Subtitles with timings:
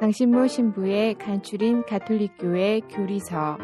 [0.00, 3.56] 강신모 신부의 간추린 가톨릭교회 교리서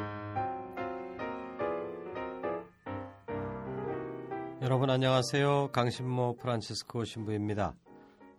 [4.62, 5.70] 여러분 안녕하세요.
[5.72, 7.74] 강신모 프란치스코 신부입니다.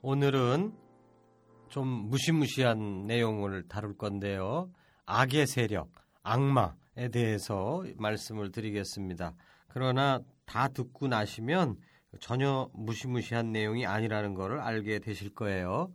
[0.04, 0.74] 오늘은
[1.68, 4.72] 좀 무시무시한 내용을 다룰 건데요.
[5.06, 5.90] 악의 세력,
[6.24, 9.34] 악마에 대해서 말씀을 드리겠습니다.
[9.68, 11.76] 그러나 다 듣고 나시면
[12.22, 15.92] 전혀 무시무시한 내용이 아니라는 것을 알게 되실 거예요.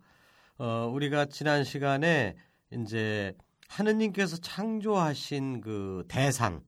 [0.59, 2.35] 어, 우리가 지난 시간에
[2.71, 3.33] 이제
[3.67, 6.63] 하느님께서 창조하신 그 대상,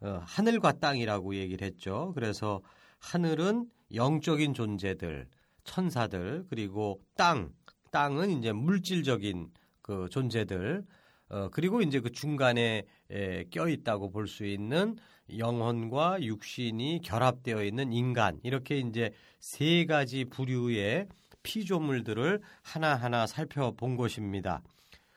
[0.00, 2.12] 어, 하늘과 땅이라고 얘기를 했죠.
[2.14, 2.60] 그래서
[2.98, 5.28] 하늘은 영적인 존재들,
[5.62, 7.52] 천사들, 그리고 땅,
[7.92, 9.50] 땅은 이제 물질적인
[9.82, 10.84] 그 존재들,
[11.28, 14.96] 어, 그리고 이제 그 중간에 에, 껴 있다고 볼 수 있는
[15.36, 21.06] 영혼과 육신이 결합되어 있는 인간, 이렇게 이제 세 가지 부류의
[21.42, 24.62] 피조물들을 하나하나 살펴본 것입니다.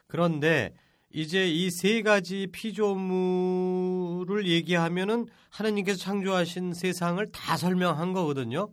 [0.08, 0.74] 그런데
[1.14, 8.70] 이제 이 세 가지 피조물을 얘기하면은 하나님께서 창조하신 세상을 다 설명한 거거든요.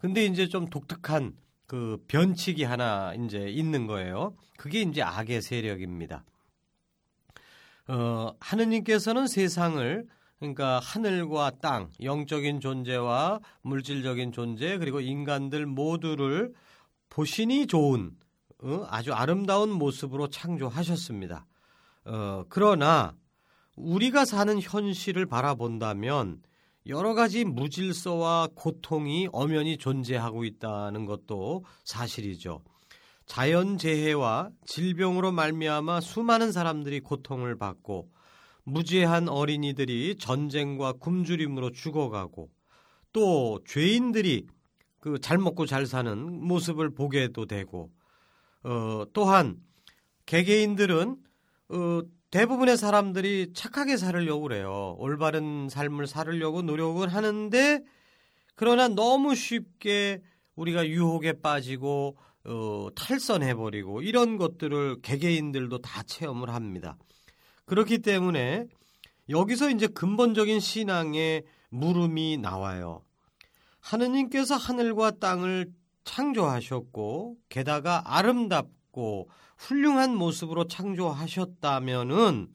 [0.00, 1.34] 근데 이제 좀 독특한
[1.66, 4.34] 그 변칙이 하나 이제 있는 거예요.
[4.56, 6.24] 그게 이제 악의 세력입니다.
[7.88, 10.06] 어, 하느님께서는 세상을
[10.38, 16.52] 그러니까 하늘과 땅, 영적인 존재와 물질적인 존재, 그리고 인간들 모두를
[17.12, 18.16] 보신이 좋은
[18.62, 21.46] 어, 아주 아름다운 모습으로 창조하셨습니다.
[22.06, 23.14] 어, 그러나
[23.76, 26.42] 우리가 사는 현실을 바라본다면
[26.86, 32.62] 여러 가지 무질서와 고통이 엄연히 존재하고 있다는 것도 사실이죠.
[33.26, 38.08] 자연 재해와 질병으로 말미암아 수많은 사람들이 고통을 받고
[38.64, 42.48] 무죄한 어린이들이 전쟁과 굶주림으로 죽어가고
[43.12, 44.46] 또 죄인들이
[45.02, 47.90] 그 잘 먹고 잘 사는 모습을 보게도 되고
[48.62, 49.56] 어, 또한
[50.26, 51.16] 개개인들은
[51.70, 54.94] 어, 대부분의 사람들이 착하게 살으려고 그래요.
[54.98, 57.82] 올바른 삶을 살으려고 노력을 하는데
[58.54, 60.22] 그러나 너무 쉽게
[60.54, 66.96] 우리가 유혹에 빠지고 어, 탈선해버리고 이런 것들을 개개인들도 다 체험을 합니다.
[67.64, 68.66] 그렇기 때문에
[69.28, 73.02] 여기서 이제 근본적인 신앙의 물음이 나와요.
[73.82, 75.70] 하느님께서 하늘과 땅을
[76.04, 79.28] 창조하셨고 게다가 아름답고
[79.58, 82.50] 훌륭한 모습으로 창조하셨다면은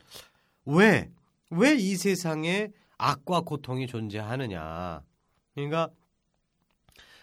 [0.66, 1.12] 왜
[1.50, 5.02] 왜 이 세상에 악과 고통이 존재하느냐?
[5.54, 5.90] 그러니까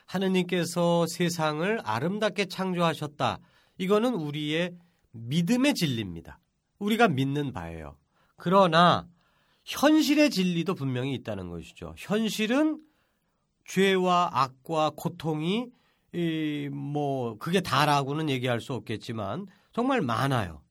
[0.06, 3.38] 하느님께서 세상을 아름답게 창조하셨다.
[3.78, 4.74] 이거는 우리의
[5.12, 6.40] 믿음의 진리입니다.
[6.78, 7.96] 우리가 믿는 바예요.
[8.36, 9.06] 그러나
[9.64, 11.94] 현실의 진리도 분명히 있다는 것이죠.
[11.98, 12.80] 현실은
[13.64, 15.70] 죄와 악과 고통이
[16.12, 20.62] 이, 뭐 그게 다라고는 얘기할 수 없겠지만 정말 많아요.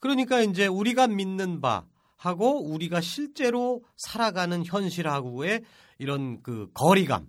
[0.00, 1.84] 그러니까 이제 우리가 믿는 바
[2.16, 5.62] 하고 우리가 실제로 살아가는 현실하고의
[5.98, 7.28] 이런 그 거리감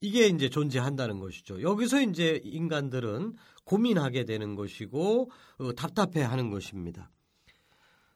[0.00, 1.62] 이게 이제 존재한다는 것이죠.
[1.62, 7.10] 여기서 이제 인간들은 고민하게 되는 것이고 어, 답답해하는 것입니다.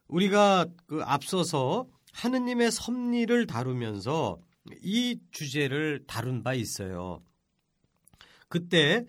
[0.09, 4.39] 우리가 그 앞서서 하느님의 섭리를 다루면서
[4.83, 7.23] 이 주제를 다룬 바 있어요.
[8.49, 9.05] 그때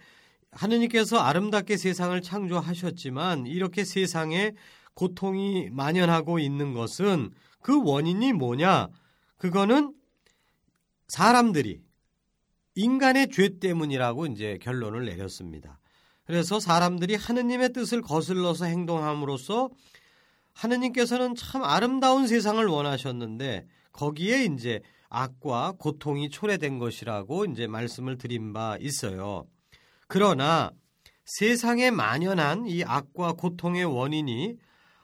[0.52, 4.54] 하느님께서 아름답게 세상을 창조하셨지만 이렇게 세상에
[4.94, 7.32] 고통이 만연하고 있는 것은
[7.62, 8.88] 그 원인이 뭐냐?
[9.38, 9.94] 그거는
[11.08, 11.82] 사람들이
[12.76, 15.80] 인간의 죄 때문이라고 이제 결론을 내렸습니다.
[16.26, 19.70] 그래서 사람들이 하느님의 뜻을 거슬러서 행동함으로써
[20.54, 28.78] 하느님께서는 참 아름다운 세상을 원하셨는데 거기에 이제 악과 고통이 초래된 것이라고 이제 말씀을 드린 바
[28.80, 29.46] 있어요.
[30.08, 30.72] 그러나
[31.26, 34.58] 세상에 만연한 이 악과 고통의 원인이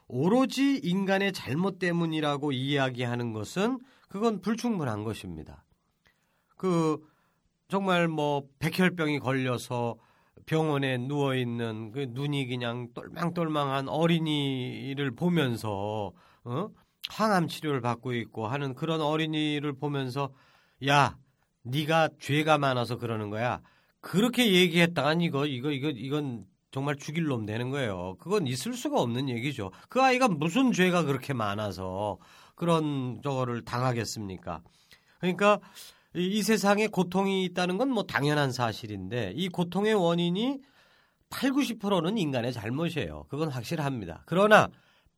[0.08, 5.66] 오로지 인간의 잘못 때문이라고 이야기하는 것은 그건 불충분한 것입니다.
[6.56, 7.02] 그
[7.68, 9.98] 정말 뭐 백혈병이 걸려서
[10.46, 16.12] 병원에 누워 있는 그 눈이 그냥 똘망똘망한 어린이를 보면서
[16.44, 16.70] 어?
[17.10, 20.32] 항암 치료를 받고 있고 하는 그런 어린이를 보면서
[20.88, 21.18] 야
[21.64, 23.62] 네가 죄가 많아서 그러는 거야.
[24.02, 28.16] 그렇게 얘기했다간 이거 이거 이거 이건 정말 죽일 놈 되는 거예요.
[28.20, 29.72] 그건 있을 수가 없는 얘기죠.
[29.90, 32.18] 그 아이가 무슨 죄가 그렇게 많아서
[32.56, 34.62] 그런 저거를 당하겠습니까?
[35.20, 35.60] 그러니까
[36.16, 40.60] 이, 이 세상에 고통이 있다는 건 뭐 당연한 사실인데 이 고통의 원인이
[41.30, 43.26] 8, 90%는 인간의 잘못이에요.
[43.30, 44.24] 그건 확실합니다.
[44.26, 44.70] 그러나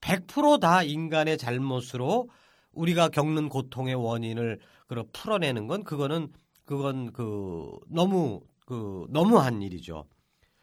[0.02, 2.30] 100%다 인간의 잘못으로
[2.72, 6.32] 우리가 겪는 고통의 원인을 그러 풀어내는 건 그거는
[6.66, 10.06] 그건 그 너무 그 너무한 일이죠.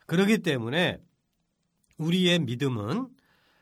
[0.06, 0.98] 그렇기 때문에
[1.98, 3.08] 우리의 믿음은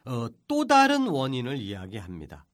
[0.07, 2.47] 어, 또 다른 원인을 이야기합니다.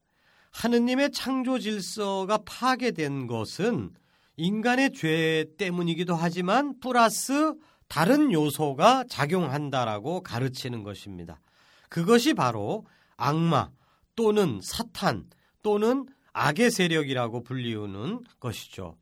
[0.50, 3.90] 하느님의 창조 질서가 파괴된 것은
[4.36, 7.54] 인간의 죄 때문이기도 하지만 플러스
[7.88, 11.40] 다른 요소가 작용한다라고 가르치는 것입니다.
[11.88, 12.84] 그것이 바로
[13.16, 13.70] 악마
[14.14, 15.28] 또는 사탄
[15.62, 18.96] 또는 악의 세력이라고 불리우는 것이죠.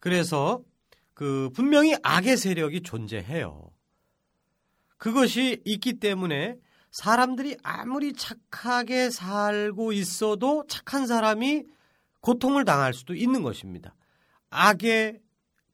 [0.00, 0.62] 그래서
[1.14, 3.70] 그 분명히 악의 세력이 존재해요.
[4.98, 6.56] 그것이 있기 때문에
[6.90, 11.64] 사람들이 아무리 착하게 살고 있어도 착한 사람이
[12.20, 13.94] 고통을 당할 수도 있는 것입니다.
[14.50, 15.20] 악의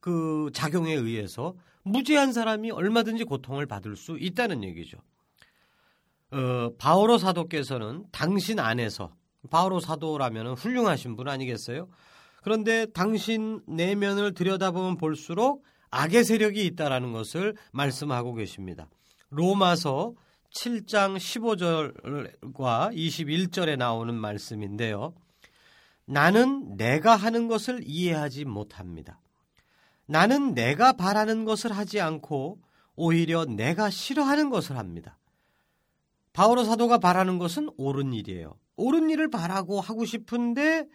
[0.00, 1.54] 그 작용에 의해서
[1.84, 4.98] 무죄한 사람이 얼마든지 고통을 받을 수 있다는 얘기죠.
[6.32, 9.14] 어, 바오로 사도께서는 당신 안에서
[9.50, 11.88] 바오로 사도라면 훌륭하신 분 아니겠어요?
[12.42, 18.88] 그런데 당신 내면을 들여다보면 볼수록 악의 세력이 있다라는 것을 말씀하고 계십니다.
[19.30, 20.14] 로마서
[20.54, 25.14] 7장 15절과 21절에 나오는 말씀인데요.
[26.04, 29.20] 나는 내가 하는 것을 이해하지 못합니다.
[30.06, 32.58] 나는 내가 바라는 것을 하지 않고
[32.96, 35.18] 오히려 내가 싫어하는 것을 합니다.
[36.32, 38.54] 바오로 사도가 바라는 것은 옳은 일이에요.
[38.76, 40.86] 옳은 일을 바라고 하고 싶은데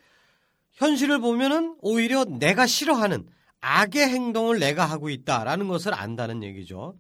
[0.73, 3.27] 현실을 보면은 오히려 내가 싫어하는
[3.61, 6.95] 악의 행동을 내가 하고 있다라는 것을 안다는 얘기죠.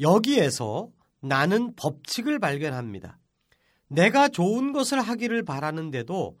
[0.00, 3.18] 여기에서 나는 법칙을 발견합니다.
[3.88, 6.38] 내가 좋은 것을 하기를 바라는데도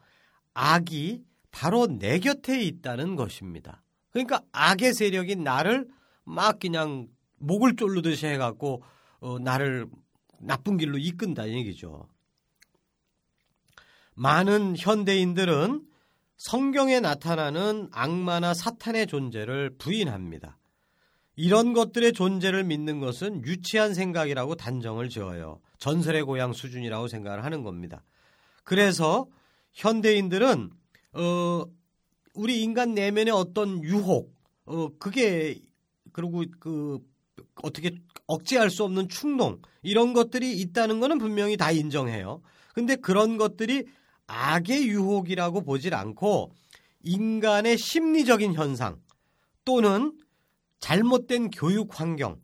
[0.54, 3.82] 악이 바로 내 곁에 있다는 것입니다.
[4.10, 5.86] 그러니까 악의 세력이 나를
[6.24, 7.08] 막 그냥
[7.38, 8.82] 목을 졸르듯이 해갖고
[9.20, 9.86] 어, 나를
[10.46, 12.08] 나쁜 길로 이끈다 얘기죠.
[14.14, 15.86] 많은 현대인들은
[16.36, 20.58] 성경에 나타나는 악마나 사탄의 존재를 부인합니다.
[21.36, 25.60] 이런 것들의 존재를 믿는 것은 유치한 생각이라고 단정을 지어요.
[25.78, 28.04] 전설의 고향 수준이라고 생각을 하는 겁니다.
[28.62, 29.26] 그래서
[29.72, 30.70] 현대인들은
[31.14, 31.64] 어
[32.34, 35.60] 우리 인간 내면의 어떤 유혹 어 그게
[36.12, 37.00] 그리고 그
[37.62, 37.90] 어떻게
[38.26, 42.40] 억제할 수 없는 충동 이런 것들이 있다는 것은 분명히 다 인정해요.
[42.74, 43.84] 근데 그런 것들이
[44.26, 46.52] 악의 유혹이라고 보질 않고
[47.02, 49.00] 인간의 심리적인 현상
[49.64, 50.16] 또는
[50.80, 52.40] 잘못된 교육 환경,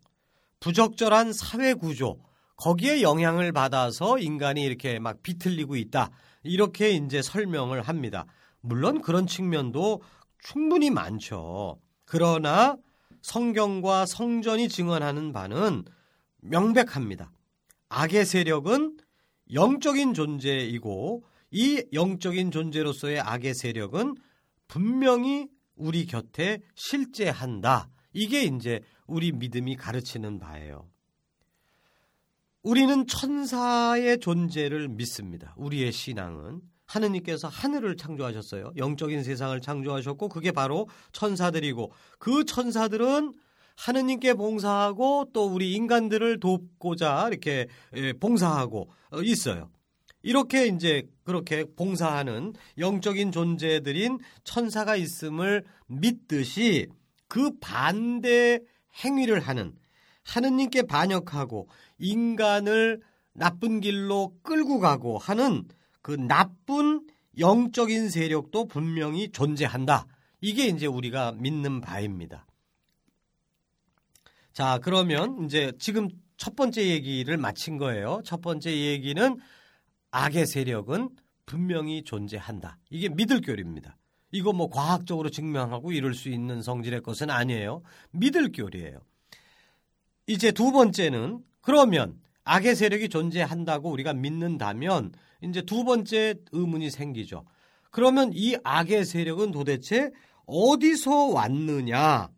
[0.61, 2.19] 부적절한 사회 구조,
[2.57, 6.11] 거기에 영향을 받아서 인간이 이렇게 막 비틀리고 있다.
[6.43, 8.27] 이렇게 이제 설명을 합니다.
[8.61, 10.03] 물론 그런 측면도
[10.39, 11.79] 충분히 많죠.
[12.05, 12.77] 그러나
[13.23, 15.85] 성경과 성전이 증언하는 바는
[16.39, 17.33] 명백합니다.
[17.89, 18.99] 악의 세력은
[19.53, 24.15] 영적인 존재이고 이 영적인 존재로서의 악의 세력은
[24.69, 27.91] 분명히 우리 곁에 실제한다.
[28.13, 30.89] 이게 이제 우리 믿음이 가르치는 바예요.
[32.63, 35.55] 우리는 천사의 존재를 믿습니다.
[35.57, 38.73] 우리의 신앙은 하느님께서 하늘을 창조하셨어요.
[38.77, 43.35] 영적인 세상을 창조하셨고 그게 바로 천사들이고 그 천사들은
[43.77, 49.71] 하느님께 봉사하고 또 우리 인간들을 돕고자 이렇게 예, 봉사하고 어, 있어요.
[50.23, 56.89] 이렇게 이제 그렇게 봉사하는 영적인 존재들인 천사가 있음을 믿듯이
[57.27, 58.61] 그 반대
[59.03, 59.73] 행위를 하는
[60.25, 61.69] 하느님께 반역하고
[61.99, 63.01] 인간을
[63.33, 65.65] 나쁜 길로 끌고 가고 하는
[66.03, 67.07] 그 나쁜
[67.39, 70.07] 영적인 세력도 분명히 존재한다.
[70.41, 72.47] 이게 이제 우리가 믿는 바입니다.
[74.53, 78.21] 자, 그러면 이제 지금 첫 번째 얘기를 마친 거예요.
[78.25, 79.39] 첫 번째 얘기는
[80.11, 81.11] 악의 세력은
[81.47, 82.79] 분명히 존재한다.
[82.91, 83.97] 이게 믿을 교리입니다.
[84.33, 87.83] 이거 뭐 과학적으로 증명하고 이룰 수 있는 성질의 것은 아니에요.
[88.13, 89.01] 믿을 교리예요.
[90.27, 97.45] 이제 두 번째는 그러면 악의 세력이 존재한다고 우리가 믿는다면 이제 두 번째 의문이 생기죠.
[97.91, 100.11] 그러면 이 악의 세력은 도대체
[100.47, 102.29] 어디서 왔느냐?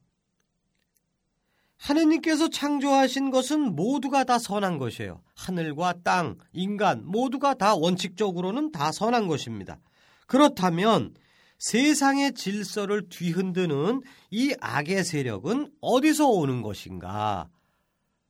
[1.77, 5.21] 하느님께서 창조하신 것은 모두가 다 선한 것이에요.
[5.35, 9.81] 하늘과 땅, 인간 모두가 다 원칙적으로는 다 선한 것입니다.
[10.27, 11.15] 그렇다면
[11.59, 17.49] 세상의 질서를 뒤흔드는 이 악의 세력은 어디서 오는 것인가?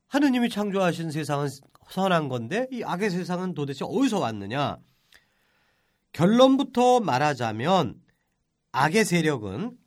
[0.07, 1.47] 하느님이 창조하신 세상은
[1.89, 4.77] 선한 건데 이 악의 세상은 도대체 어디서 왔느냐?
[6.11, 8.01] 결론부터 말하자면
[8.71, 9.77] 악의 세력은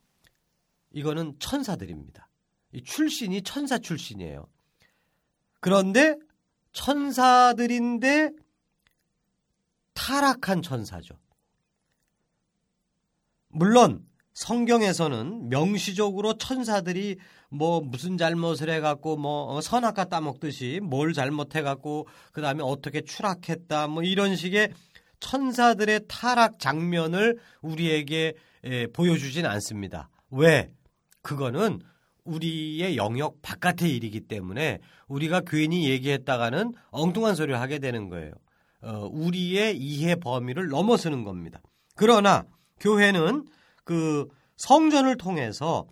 [0.91, 2.29] 이거는 천사들입니다.
[2.85, 4.47] 출신이 천사 출신이에요.
[5.59, 6.15] 그런데
[6.73, 8.31] 천사들인데
[9.93, 11.17] 타락한 천사죠.
[13.49, 17.17] 물론 성경에서는 명시적으로 천사들이
[17.49, 24.03] 뭐 무슨 잘못을 해갖고 뭐 어, 선악과 따먹듯이 뭘 잘못해갖고 그 다음에 어떻게 추락했다 뭐
[24.03, 24.71] 이런 식의
[25.19, 28.33] 천사들의 타락 장면을 우리에게
[28.93, 30.09] 보여주진 않습니다.
[30.29, 30.69] 왜?
[31.21, 31.79] 그거는
[32.25, 38.33] 우리의 영역 바깥의 일이기 때문에 우리가 괜히 얘기했다가는 엉뚱한 소리를 하게 되는 거예요.
[38.81, 41.61] 어, 우리의 이해 범위를 넘어서는 겁니다.
[41.95, 42.45] 그러나
[42.79, 43.45] 교회는
[43.83, 44.27] 그
[44.57, 45.87] 성전을 통해서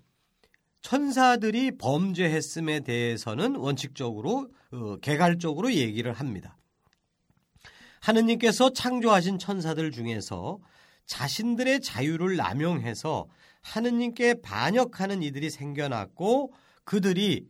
[0.86, 6.60] 천사들이 범죄했음에 대해서는 원칙적으로 어, 개괄적으로 얘기를 합니다.
[8.02, 10.60] 하느님께서 창조하신 천사들 중에서
[11.08, 13.28] 자신들의 자유를 남용해서
[13.62, 17.48] 하느님께 반역하는 이들이 생겨났고 그들이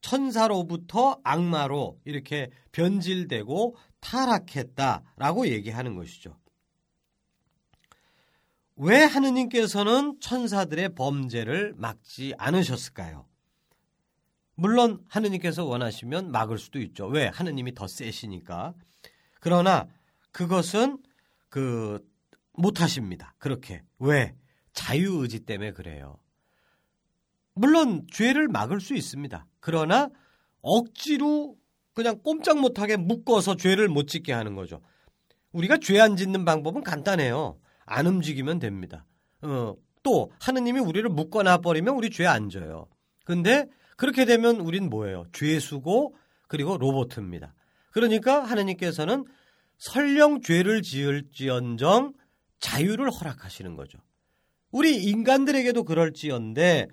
[0.00, 6.34] 천사로부터 악마로 이렇게 변질되고 타락했다라고 얘기하는 것이죠.
[8.82, 13.26] 왜 하느님께서는 천사들의 범죄를 막지 않으셨을까요?
[14.54, 17.06] 물론 하느님께서 원하시면 막을 수도 있죠.
[17.06, 17.26] 왜?
[17.26, 18.72] 하느님이 더 세시니까.
[19.38, 19.86] 그러나
[20.32, 20.96] 그것은
[21.50, 22.02] 그
[22.52, 23.34] 못하십니다.
[23.36, 23.82] 그렇게.
[23.98, 24.34] 왜?
[24.72, 26.18] 자유의지 때문에 그래요.
[27.52, 29.46] 물론 죄를 막을 수 있습니다.
[29.60, 30.08] 그러나
[30.62, 31.54] 억지로
[31.92, 34.80] 그냥 꼼짝 못하게 묶어서 죄를 못 짓게 하는 거죠.
[35.52, 37.58] 우리가 죄 안 짓는 방법은 간단해요.
[37.90, 39.04] 안 움직이면 됩니다.
[39.42, 42.86] 어, 또 하느님이 우리를 묶어놔 버리면 우리 죄 안 져요.
[43.24, 43.66] 근데
[43.96, 45.24] 그렇게 되면 우린 뭐예요?
[45.32, 46.14] 죄수고
[46.48, 47.54] 그리고 로봇입니다.
[47.90, 49.24] 그러니까 하느님께서는
[49.78, 52.14] 설령 죄를 지을지언정
[52.60, 53.98] 자유를 허락하시는 거죠.
[54.70, 56.86] 우리 인간들에게도 그럴지언데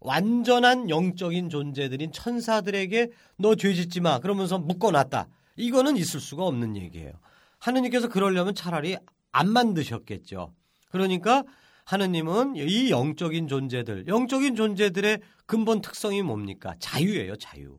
[0.00, 3.08] 완전한 영적인 존재들인 천사들에게
[3.38, 5.28] 너 죄 짓지 마 그러면서 묶어놨다.
[5.56, 7.12] 이거는 있을 수가 없는 얘기예요.
[7.58, 8.96] 하느님께서 그러려면 차라리
[9.32, 10.54] 안 만드셨겠죠.
[10.90, 11.42] 그러니까
[11.84, 16.74] 하느님은 이 영적인 존재들, 영적인 존재들의 근본 특성이 뭡니까?
[16.78, 17.78] 자유예요, 자유.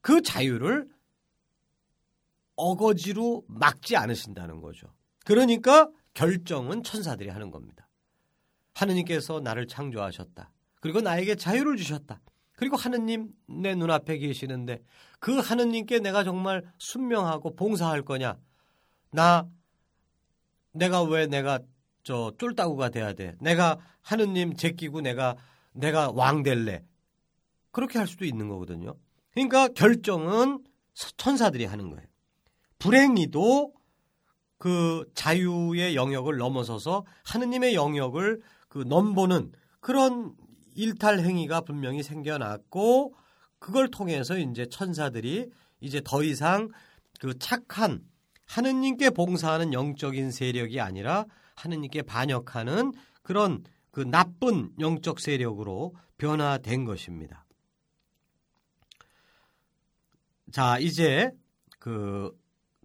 [0.00, 0.88] 그 자유를
[2.56, 4.92] 어거지로 막지 않으신다는 거죠.
[5.24, 7.88] 그러니까 결정은 천사들이 하는 겁니다.
[8.74, 10.50] 하느님께서 나를 창조하셨다.
[10.80, 12.20] 그리고 나에게 자유를 주셨다.
[12.56, 14.82] 그리고 하느님 내 눈앞에 계시는데
[15.18, 18.36] 그 하느님께 내가 정말 순명하고 봉사할 거냐?
[19.10, 19.48] 나
[20.74, 21.60] 내가 왜 내가
[22.02, 23.34] 저 쫄따구가 돼야 돼?
[23.40, 25.36] 내가 하느님 제끼고 내가
[25.72, 26.84] 내가 왕 될래?
[27.70, 28.94] 그렇게 할 수도 있는 거거든요.
[29.32, 30.62] 그러니까 결정은
[31.16, 32.06] 천사들이 하는 거예요.
[32.78, 33.72] 불행히도
[34.58, 40.34] 그 자유의 영역을 넘어서서 하느님의 영역을 그 넘보는 그런
[40.74, 43.14] 일탈 행위가 분명히 생겨났고
[43.58, 45.50] 그걸 통해서 이제 천사들이
[45.80, 46.68] 이제 더 이상
[47.20, 48.02] 그 착한
[48.46, 51.24] 하느님께 봉사하는 영적인 세력이 아니라
[51.56, 57.44] 하느님께 반역하는 그런 그 나쁜 영적 세력으로 변화된 것입니다.
[60.50, 61.30] 자, 이제
[61.78, 62.32] 그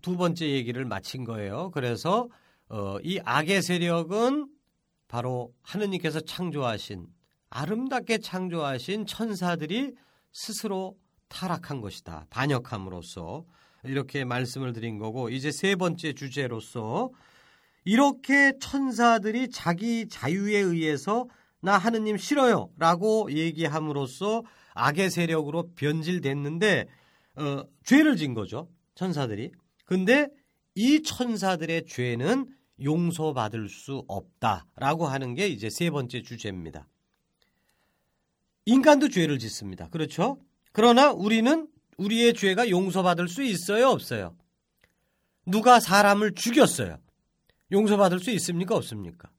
[0.01, 1.71] 두 번째 얘기를 마친 거예요.
[1.71, 2.29] 그래서
[2.69, 4.49] 어, 이 악의 세력은
[5.07, 7.07] 바로 하느님께서 창조하신
[7.49, 9.95] 아름답게 창조하신 천사들이
[10.31, 10.97] 스스로
[11.29, 12.25] 타락한 것이다.
[12.29, 13.45] 반역함으로써
[13.83, 17.11] 이렇게 말씀을 드린 거고 이제 세 번째 주제로서
[17.85, 21.27] 이렇게 천사들이 자기 자유에 의해서
[21.61, 24.43] 나 하느님 싫어요 라고 얘기함으로써
[24.73, 26.87] 악의 세력으로 변질됐는데
[27.35, 29.51] 어, 죄를 진 거죠 천사들이
[29.85, 30.27] 근데
[30.75, 32.47] 이 천사들의 죄는
[32.81, 36.87] 용서받을 수 없다라고 하는 게 이제 세 번째 주제입니다.
[38.65, 39.89] 인간도 죄를 짓습니다.
[39.89, 40.39] 그렇죠?
[40.71, 41.67] 그러나 우리는
[41.99, 44.35] 우리의 죄가 용서받을 수 있어요, 없어요?
[45.45, 46.97] 누가 사람을 죽였어요.
[47.71, 49.29] 용서받을 수 있습니까, 없습니까?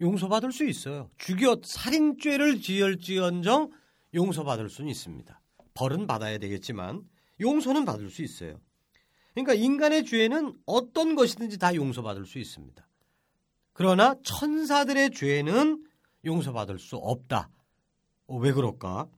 [0.00, 1.10] 용서받을 수 있어요.
[1.18, 3.70] 죽여 살인죄를 지을지언정
[4.14, 5.40] 용서받을 수는 있습니다.
[5.74, 7.02] 벌은 받아야 되겠지만
[7.40, 8.60] 용서는 받을 수 있어요.
[9.34, 12.86] 그러니까 인간의 죄는 어떤 것이든지 다 용서받을 수 있습니다.
[13.72, 15.84] 그러나 천사들의 죄는
[16.24, 17.50] 용서받을 수 없다.
[18.26, 19.08] 어, 왜 그럴까?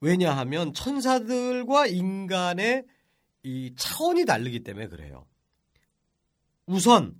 [0.00, 2.84] 왜냐하면 천사들과 인간의
[3.42, 5.26] 이 차원이 다르기 때문에 그래요.
[6.66, 7.14] 우선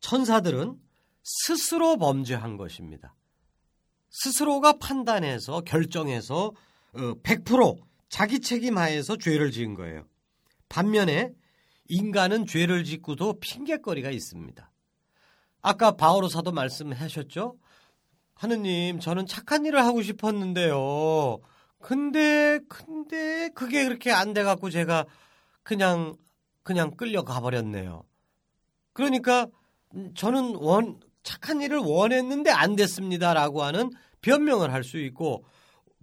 [0.00, 0.78] 천사들은
[1.22, 3.14] 스스로 범죄한 것입니다.
[4.10, 6.52] 스스로가 판단해서 결정해서
[6.92, 10.06] 100% 어, 자기 책임하에서 죄를 지은 거예요.
[10.68, 11.32] 반면에
[11.88, 14.70] 인간은 죄를 짓고도 핑계거리가 있습니다.
[15.62, 17.56] 아까 바오로 사도 말씀하셨죠?
[18.34, 21.38] 하느님, 저는 착한 일을 하고 싶었는데요.
[21.80, 25.04] 근데, 근데, 그게 그렇게 안 돼갖고 제가
[25.62, 26.16] 그냥,
[26.62, 28.02] 그냥 끌려가 버렸네요.
[28.92, 29.46] 그러니까,
[30.14, 33.90] 저는 원, 착한 일을 원했는데 안 됐습니다라고 하는
[34.22, 35.44] 변명을 할 수 있고,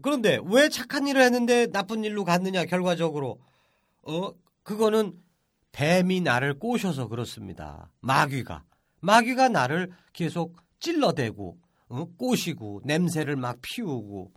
[0.01, 3.39] 그런데 왜 착한 일을 했는데 나쁜 일로 갔느냐, 결과적으로.
[4.03, 4.31] 어,
[4.63, 5.13] 그거는
[5.73, 7.91] 뱀이 나를 꼬셔서 그렇습니다.
[7.99, 8.63] 마귀가.
[9.01, 11.57] 마귀가 나를 계속 찔러대고,
[11.91, 12.05] 어?
[12.17, 14.31] 꼬시고, 냄새를 막 피우고.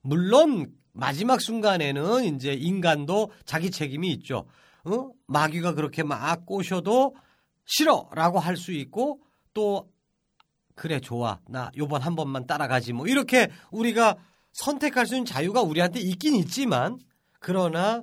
[0.00, 4.46] 물론, 마지막 순간에는 이제 인간도 자기 책임이 있죠.
[4.84, 5.10] 어?
[5.26, 7.14] 마귀가 그렇게 막 꼬셔도
[7.66, 8.08] 싫어!
[8.14, 9.20] 라고 할 수 있고,
[9.52, 9.90] 또,
[10.74, 11.40] 그래, 좋아.
[11.48, 12.92] 나 요번 한 번만 따라가지.
[12.94, 14.16] 뭐, 이렇게 우리가
[14.52, 16.98] 선택할 수 있는 자유가 우리한테 있긴 있지만,
[17.38, 18.02] 그러나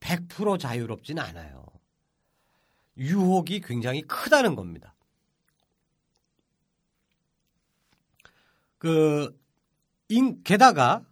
[0.00, 1.64] 100% 자유롭진 않아요.
[2.96, 4.93] 유혹이 굉장히 크다는 겁니다.
[8.84, 9.34] 그,
[10.08, 11.04] 인, 게다가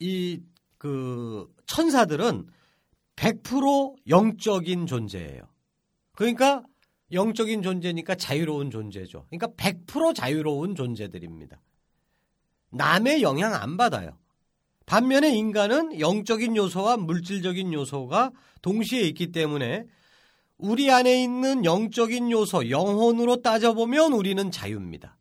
[0.00, 0.40] 이
[0.84, 2.46] 그 천사들은
[3.16, 5.40] 100% 영적인 존재예요.
[6.12, 6.62] 그러니까
[7.10, 9.24] 영적인 존재니까 자유로운 존재죠.
[9.30, 11.58] 그러니까 100% 자유로운 존재들입니다.
[12.68, 14.18] 남의 영향 안 받아요.
[14.84, 19.86] 반면에 인간은 영적인 요소와 물질적인 요소가 동시에 있기 때문에
[20.58, 25.16] 우리 안에 있는 영적인 요소, 영혼으로 따져보면 우리는 자유입니다.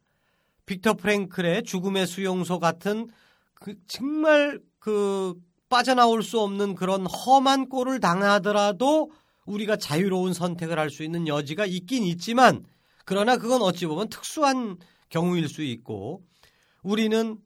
[0.65, 3.09] 빅터 프랭클의 죽음의 수용소 같은
[3.55, 5.35] 그 정말 그
[5.69, 9.11] 빠져나올 수 없는 그런 험한 꼴을 당하더라도
[9.45, 12.63] 우리가 자유로운 선택을 할 수 있는 여지가 있긴 있지만
[13.05, 14.77] 그러나 그건 어찌 보면 특수한
[15.09, 16.23] 경우일 수 있고
[16.83, 17.37] 우리는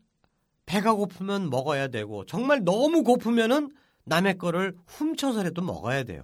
[0.65, 3.71] 배가 고프면 먹어야 되고 정말 너무 고프면은
[4.05, 6.23] 남의 거를 훔쳐서라도 먹어야 돼요.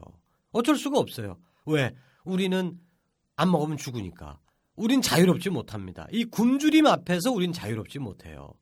[0.52, 1.38] 어쩔 수가 없어요.
[1.66, 1.94] 왜?
[2.24, 2.80] 우리는
[3.36, 4.40] 안 먹으면 죽으니까.
[4.76, 6.08] 우린 자유롭지 못합니다.
[6.12, 8.54] 이 굶주림 앞에서 우린 자유롭지 못해요.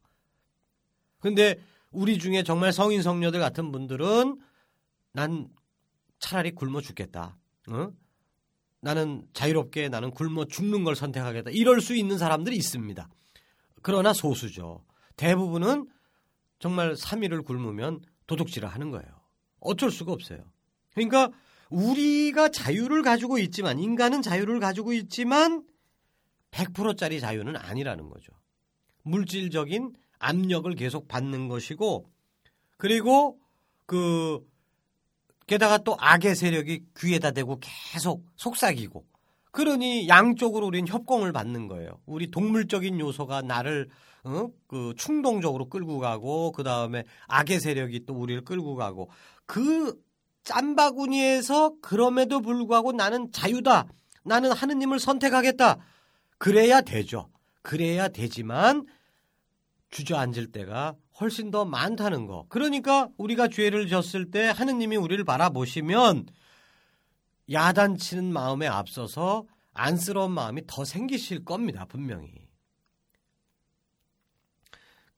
[1.20, 1.60] 근데
[1.92, 4.40] 우리 중에 정말 성인 성녀들 같은 분들은
[5.14, 5.48] 난
[6.20, 7.38] 차라리 굶어 죽겠다.
[7.70, 7.92] 어?
[8.82, 11.52] 나는 자유롭게 나는 굶어 죽는 걸 선택하겠다.
[11.52, 13.08] 이럴 수 있는 사람들이 있습니다.
[13.82, 14.84] 그러나 소수죠.
[15.18, 15.88] 대부분은
[16.60, 19.08] 정말 3일을 굶으면 도둑질을 하는 거예요.
[19.60, 20.40] 어쩔 수가 없어요.
[20.94, 21.30] 그러니까
[21.70, 25.64] 우리가 자유를 가지고 있지만 인간은 자유를 가지고 있지만
[26.52, 28.34] 100%짜리 자유는 아니라는 거죠.
[29.04, 32.06] 물질적인 압력을 계속 받는 것이고
[32.78, 33.40] 그리고
[33.86, 34.40] 그
[35.48, 39.06] 게다가 또 악의 세력이 귀에다 대고 계속 속삭이고
[39.52, 42.00] 그러니 양쪽으로 우리는 협공을 받는 거예요.
[42.06, 43.90] 우리 동물적인 요소가 나를
[44.24, 44.48] 어?
[44.68, 49.10] 그 충동적으로 끌고 가고 그 다음에 악의 세력이 또 우리를 끌고 가고
[49.46, 50.00] 그
[50.44, 53.88] 짬바구니에서 그럼에도 불구하고 나는 자유다.
[54.24, 55.80] 나는 하느님을 선택하겠다.
[56.42, 57.30] 그래야 되죠.
[57.62, 58.88] 그래야 되지만
[59.92, 62.48] 주저앉을 때가 훨씬 더 많다는 거.
[62.50, 66.26] 그러니까 우리가 죄를 졌을 때 하느님이 우리를 바라보시면
[67.52, 71.86] 야단치는 마음에 앞서서 안쓰러운 마음이 더 생기실 겁니다.
[71.86, 72.34] 분명히.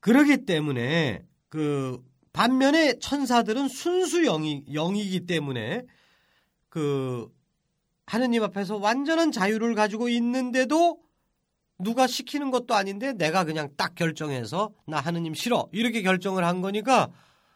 [0.01, 5.86] 그러기 때문에 그 반면에 천사들은 순수 영이, 영이기 때문에
[6.67, 7.33] 그
[8.07, 11.03] 하느님 앞에서 완전한 자유를 가지고 있는데도
[11.79, 17.09] 누가 시키는 것도 아닌데 내가 그냥 딱 결정해서 나 하느님 싫어 이렇게 결정을 한 거니까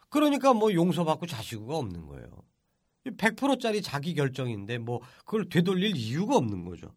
[0.09, 2.27] 그러니까 뭐 용서받고 자시구가 없는 거예요.
[3.05, 6.93] 100%짜리 자기 결정인데 뭐 그걸 되돌릴 이유가 없는 거죠.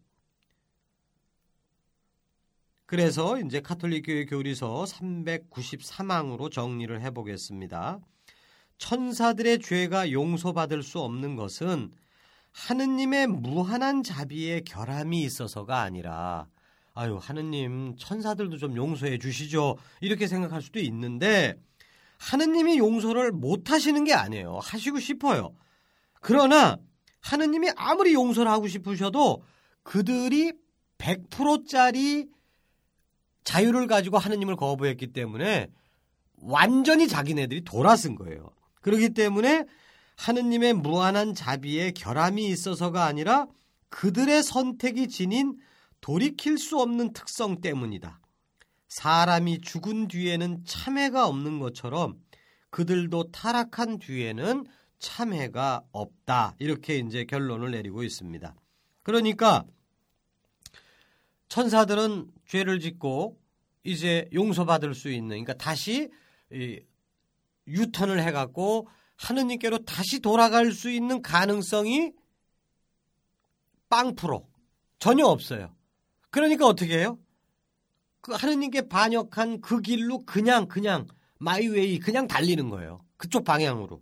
[2.85, 7.99] 그래서 이제 카톨릭 교회 교리서 393항으로 정리를 해 보겠습니다.
[8.79, 11.91] 천사들의 죄가 용서받을 수 없는 것은
[12.51, 16.47] 하느님의 무한한 자비의 결함이 있어서가 아니라
[16.93, 19.77] 아유 하느님 천사들도 좀 용서해 주시죠.
[20.01, 21.55] 이렇게 생각할 수도 있는데
[22.17, 24.59] 하느님이 용서를 못 하시는 게 아니에요.
[24.61, 25.55] 하시고 싶어요.
[26.19, 26.77] 그러나
[27.21, 29.43] 하느님이 아무리 용서를 하고 싶으셔도
[29.83, 30.53] 그들이
[30.97, 32.27] 100%짜리
[33.43, 35.67] 자유를 가지고 하느님을 거부했기 때문에
[36.37, 38.51] 완전히 자기네들이 돌아선 거예요.
[38.81, 39.65] 그렇기 때문에
[40.17, 43.47] 하느님의 무한한 자비에 결함이 있어서가 아니라
[43.89, 45.57] 그들의 선택이 지닌
[46.01, 48.19] 돌이킬 수 없는 특성 때문이다.
[48.87, 52.19] 사람이 죽은 뒤에는 참회가 없는 것처럼
[52.69, 54.65] 그들도 타락한 뒤에는
[54.99, 56.55] 참회가 없다.
[56.59, 58.55] 이렇게 이제 결론을 내리고 있습니다.
[59.03, 59.63] 그러니까
[61.47, 63.39] 천사들은 죄를 짓고
[63.83, 66.09] 이제 용서받을 수 있는 그러니까 다시
[67.67, 68.87] 유턴을 해 갖고
[69.17, 72.11] 하느님께로 다시 돌아갈 수 있는 가능성이
[73.89, 74.47] 빵 프로
[74.99, 75.75] 전혀 없어요.
[76.31, 77.19] 그러니까 어떻게 해요?
[78.21, 81.07] 그 하느님께 반역한 그 길로 그냥 그냥
[81.39, 83.01] 마이웨이 그냥 달리는 거예요.
[83.17, 84.01] 그쪽 방향으로.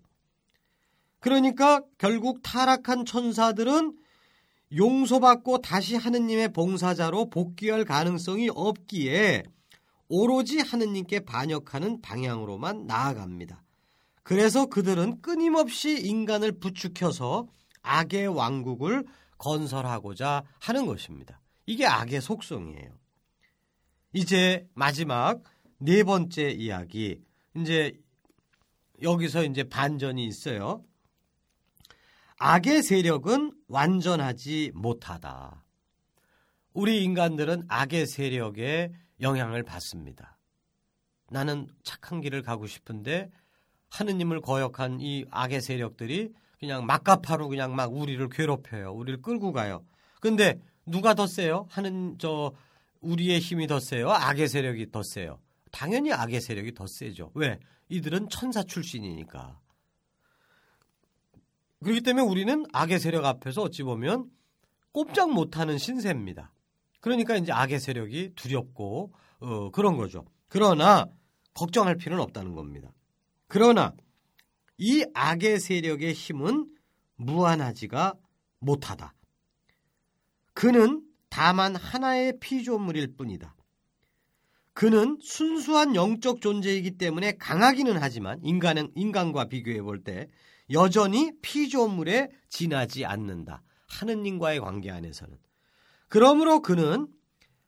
[1.19, 3.97] 그러니까 결국 타락한 천사들은
[4.75, 9.43] 용서받고 다시 하느님의 봉사자로 복귀할 가능성이 없기에
[10.07, 13.63] 오로지 하느님께 반역하는 방향으로만 나아갑니다.
[14.23, 17.47] 그래서 그들은 끊임없이 인간을 부추켜서
[17.81, 19.05] 악의 왕국을
[19.37, 21.38] 건설하고자 하는 것입니다.
[21.69, 22.97] 이게 악의 속성이에요.
[24.13, 25.43] 이제 마지막
[25.77, 27.21] 네 번째 이야기.
[27.55, 27.93] 이제
[29.03, 30.83] 여기서 이제 반전이 있어요.
[32.39, 35.63] 악의 세력은 완전하지 못하다.
[36.73, 40.39] 우리 인간들은 악의 세력에 영향을 받습니다.
[41.29, 43.29] 나는 착한 길을 가고 싶은데
[43.89, 48.91] 하느님을 거역한 이 악의 세력들이 그냥 막가파로 그냥 막 우리를 괴롭혀요.
[48.91, 49.85] 우리를 끌고 가요.
[50.19, 51.67] 근데 누가 더 세요?
[51.69, 52.53] 하는 저
[53.01, 54.09] 우리의 힘이 더 세요?
[54.09, 55.39] 악의 세력이 더 세요?
[55.71, 57.31] 당연히 악의 세력이 더 세죠.
[57.35, 57.59] 왜?
[57.89, 59.59] 이들은 천사 출신이니까.
[61.81, 64.29] 그렇기 때문에 우리는 악의 세력 앞에서 어찌 보면
[64.91, 66.51] 꼼짝 못하는 신세입니다.
[66.99, 70.25] 그러니까 이제 악의 세력이 두렵고 어, 그런 거죠.
[70.49, 71.05] 그러나
[71.53, 72.91] 걱정할 필요는 없다는 겁니다.
[73.47, 73.93] 그러나
[74.77, 76.69] 이 악의 세력의 힘은
[77.15, 78.15] 무한하지가
[78.59, 79.13] 못하다.
[80.59, 83.55] 그는 다만 하나의 피조물일 뿐이다.
[84.73, 90.27] 그는 순수한 영적 존재이기 때문에 강하기는 하지만 인간은 인간과 비교해 볼 때
[90.69, 93.63] 여전히 피조물에 지나지 않는다.
[93.87, 95.37] 하느님과의 관계 안에서는.
[96.09, 97.07] 그러므로 그는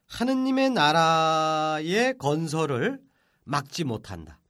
[0.08, 2.99] 하느님의 나라의 건설을
[3.45, 4.41] 막지 못한다.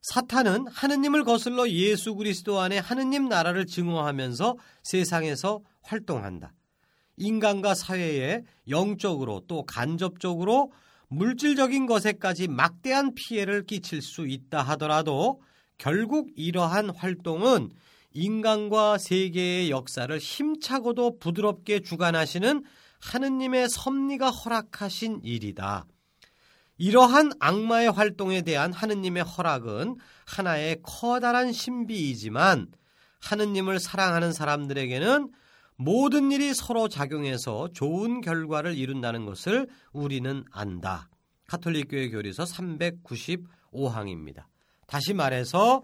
[0.00, 6.54] 사탄은 하느님을 거슬러 예수 그리스도 안에 하느님 나라를 증오하면서 세상에서 활동한다.
[7.16, 10.72] 인간과 사회에 영적으로 또 간접적으로
[11.08, 15.40] 물질적인 것에까지 막대한 피해를 끼칠 수 있다 하더라도
[15.78, 17.70] 결국 이러한 활동은
[18.12, 22.64] 인간과 세계의 역사를 힘차고도 부드럽게 주관하시는
[23.00, 25.86] 하느님의 섭리가 허락하신 일이다.
[26.78, 32.68] 이러한 악마의 활동에 대한 하느님의 허락은 하나의 커다란 신비이지만
[33.20, 35.30] 하느님을 사랑하는 사람들에게는
[35.76, 41.08] 모든 일이 서로 작용해서 좋은 결과를 이룬다는 것을 우리는 안다.
[41.46, 44.44] 카톨릭교회 교리서 395항입니다.
[44.86, 45.82] 다시 말해서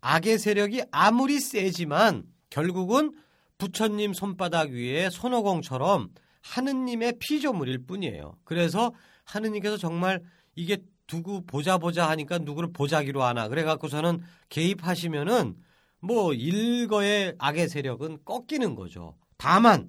[0.00, 3.14] 악의 세력이 아무리 세지만 결국은
[3.58, 6.10] 부처님 손바닥 위에 손오공처럼
[6.40, 8.36] 하느님의 피조물일 뿐이에요.
[8.44, 8.92] 그래서
[9.24, 10.22] 하느님께서 정말
[10.54, 15.56] 이게 두고 보자 보자 하니까 누구를 보자기로 하나 그래갖고서는 개입하시면은
[16.00, 19.16] 뭐 일거의 악의 세력은 꺾이는 거죠.
[19.36, 19.88] 다만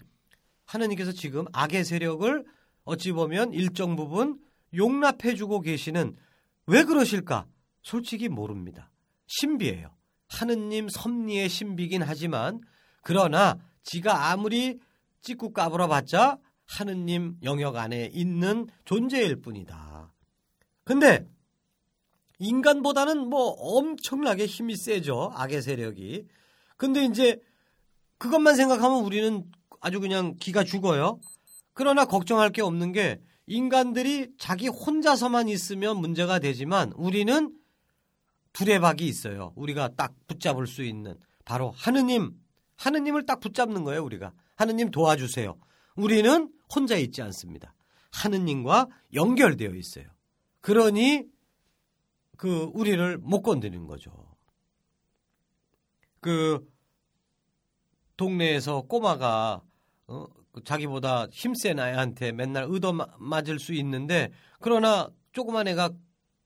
[0.66, 2.46] 하느님께서 지금 악의 세력을
[2.84, 4.40] 어찌 보면 일정 부분
[4.76, 6.16] 용납해 주고 계시는
[6.68, 7.46] 왜 그러실까?
[7.82, 8.92] 솔직히 모릅니다.
[9.28, 9.96] 신비예요.
[10.28, 12.62] 하느님 섭리의 신비긴 하지만
[13.04, 14.80] 그러나 지가 아무리
[15.22, 20.14] 찍고 까불어 봤자 하느님 영역 안에 있는 존재일 뿐이다.
[20.84, 21.28] 근데
[22.40, 25.32] 인간보다는 뭐 엄청나게 힘이 세죠.
[25.36, 26.26] 악의 세력이.
[26.78, 27.40] 근데 이제
[28.18, 29.46] 그것만 생각하면 우리는
[29.82, 31.20] 아주 그냥 기가 죽어요.
[31.74, 37.54] 그러나 걱정할 게 없는 게 인간들이 자기 혼자서만 있으면 문제가 되지만 우리는
[38.54, 39.54] 두레박이 있어요.
[39.56, 42.32] 우리가 딱 붙잡을 수 있는 바로 하느님,
[42.78, 44.04] 하느님을 딱 붙잡는 거예요.
[44.04, 45.58] 우리가 하느님 도와주세요.
[45.96, 47.74] 우리는 혼자 있지 않습니다.
[48.12, 50.06] 하느님과 연결되어 있어요.
[50.62, 51.24] 그러니
[52.40, 54.14] 그 우리를 못 건드리는 거죠.
[56.22, 56.66] 그
[58.16, 59.62] 동네에서 꼬마가
[60.08, 65.92] 어, 그 자기보다 힘센 아이한테 맨날 의도 맞을 수 있는데 그러나 조그만 애가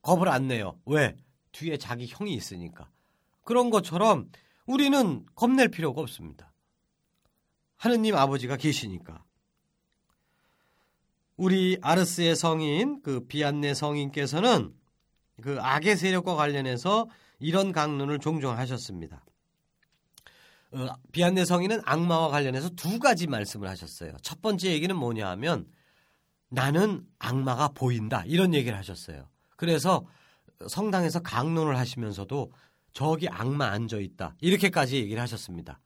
[0.01, 0.79] 겁을 안 내요.
[0.87, 1.15] 왜?
[1.51, 2.89] 뒤에 자기 형이 있으니까.
[3.43, 4.31] 그런 것처럼
[4.65, 6.51] 우리는 겁낼 필요가 없습니다.
[7.75, 9.23] 하느님 아버지가 계시니까.
[11.37, 14.73] 우리 아르스의 성인 그 비안네 성인께서는
[15.41, 17.07] 그 악의 세력과 관련해서
[17.39, 19.23] 이런 강론을 종종 하셨습니다.
[20.71, 24.13] 어, 비안내 성인은 악마와 관련해서 두 가지 말씀을 하셨어요.
[24.21, 25.67] 첫 번째 얘기는 뭐냐 하면
[26.49, 29.27] 나는 악마가 보인다 이런 얘기를 하셨어요.
[29.55, 30.05] 그래서
[30.67, 32.51] 성당에서 강론을 하시면서도
[32.93, 35.79] 저기 악마 앉아 있다 이렇게까지 얘기를 하셨습니다.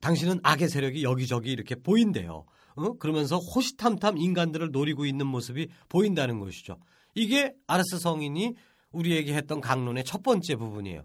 [0.00, 2.44] 당신은 악의 세력이 여기저기 이렇게 보인대요.
[2.74, 2.92] 어?
[2.98, 6.78] 그러면서 호시탐탐 인간들을 노리고 있는 모습이 보인다는 것이죠.
[7.14, 8.54] 이게 아르스 성인이
[8.92, 11.04] 우리에게 했던 강론의 첫 번째 부분이에요.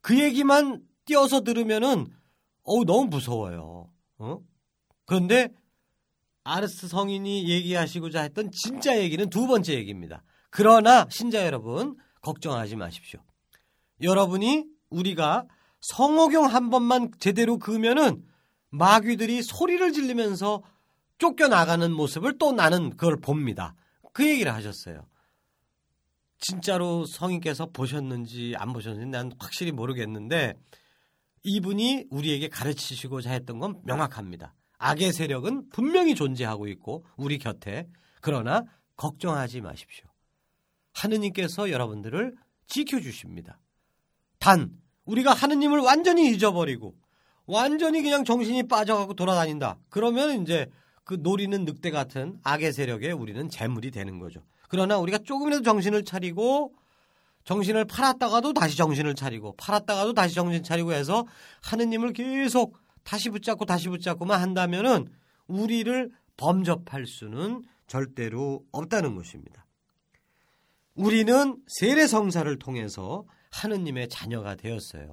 [0.00, 2.06] 그 얘기만 띄어서 들으면은
[2.62, 3.90] 어우 너무 무서워요.
[4.18, 4.38] 어?
[5.06, 5.48] 그런데
[6.44, 10.22] 아르스 성인이 얘기하시고자 했던 진짜 얘기는 두 번째 얘기입니다.
[10.50, 13.20] 그러나 신자 여러분 걱정하지 마십시오.
[14.02, 15.46] 여러분이 우리가
[15.80, 18.24] 성호경 한 번만 제대로 그으면은
[18.70, 20.62] 마귀들이 소리를 지르면서
[21.18, 23.74] 쫓겨나가는 모습을 또 나는 그걸 봅니다.
[24.12, 25.06] 그 얘기를 하셨어요.
[26.38, 30.54] 진짜로 성인께서 보셨는지 안 보셨는지 난 확실히 모르겠는데
[31.42, 34.54] 이분이 우리에게 가르치시고자 했던 건 명확합니다.
[34.78, 37.86] 악의 세력은 분명히 존재하고 있고 우리 곁에
[38.20, 38.64] 그러나
[38.96, 40.06] 걱정하지 마십시오.
[40.92, 42.34] 하느님께서 여러분들을
[42.66, 43.60] 지켜주십니다.
[44.38, 44.70] 단
[45.04, 46.94] 우리가 하느님을 완전히 잊어버리고
[47.46, 49.78] 완전히 그냥 정신이 빠져가고 돌아다닌다.
[49.90, 50.70] 그러면 이제
[51.04, 54.42] 그 노리는 늑대 같은 악의 세력에 우리는 재물이 되는 거죠.
[54.68, 56.74] 그러나 우리가 조금이라도 정신을 차리고
[57.44, 61.26] 정신을 팔았다가도 다시 정신을 차리고 팔았다가도 다시 정신 차리고 해서
[61.62, 65.08] 하느님을 계속 다시 붙잡고 다시 붙잡고만 한다면은
[65.46, 69.66] 우리를 범접할 수는 절대로 없다는 것입니다.
[70.94, 75.12] 우리는 세례 성사를 통해서 하느님의 자녀가 되었어요.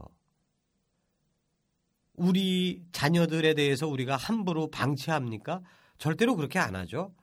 [2.13, 5.61] 우리 자녀들에 대해서 우리가 함부로 방치합니까?
[6.01, 7.13] 절대로 그렇게 안 하죠.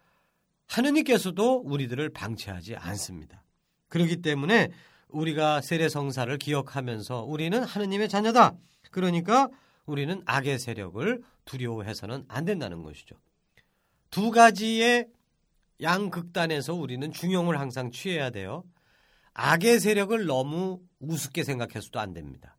[0.69, 3.43] 하느님께서도 우리들을 방치하지 않습니다.
[3.89, 4.69] 그렇기 때문에
[5.09, 8.55] 우리가 세례 성사를 기억하면서 우리는 하느님의 자녀다.
[8.93, 9.49] 그러니까
[9.85, 13.17] 우리는 악의 세력을 두려워해서는 안 된다는 것이죠.
[14.11, 15.09] 두 가지의
[15.83, 18.63] 양극단에서 우리는 중용을 항상 취해야 돼요.
[19.35, 22.57] 악의 세력을 너무 우습게 생각해서도 안 됩니다.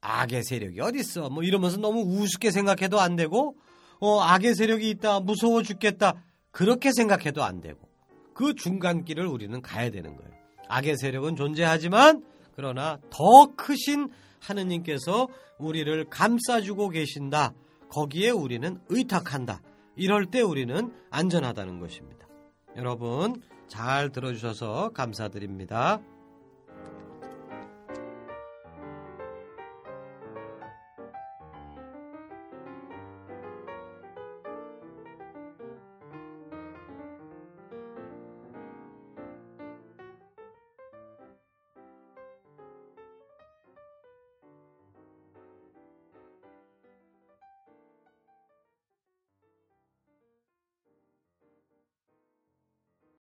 [0.00, 1.28] 악의 세력이 어딨어?
[1.28, 3.58] 뭐 이러면서 너무 우습게 생각해도 안 되고,
[4.00, 6.22] 어, 악의 세력이 있다, 무서워 죽겠다.
[6.50, 7.88] 그렇게 생각해도 안 되고,
[8.34, 10.30] 그 중간길을 우리는 가야 되는 거예요.
[10.68, 14.08] 악의 세력은 존재하지만, 그러나 더 크신
[14.40, 15.28] 하느님께서
[15.58, 17.52] 우리를 감싸주고 계신다.
[17.90, 19.60] 거기에 우리는 의탁한다.
[19.96, 22.26] 이럴 때 우리는 안전하다는 것입니다.
[22.76, 26.00] 여러분, 잘 들어주셔서 감사드립니다.